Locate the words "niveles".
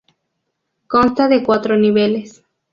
1.77-2.43